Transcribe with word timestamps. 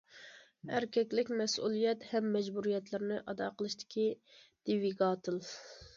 ئەركەكلىك 0.77 1.27
مەسئۇلىيەت 1.41 2.07
ھەم 2.13 2.31
مەجبۇرىيەتلىرىنى 2.37 3.19
ئادا 3.33 3.51
قىلىشتىكى 3.61 4.07
دىۋىگاتېل. 4.71 5.43